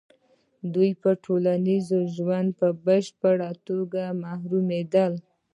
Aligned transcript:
دوی 0.73 0.91
به 1.01 1.11
له 1.13 1.19
ټولنیز 1.23 1.87
ژونده 2.15 2.55
په 2.59 2.67
بشپړه 2.85 3.49
توګه 3.67 4.01
محرومېدل. 4.23 5.13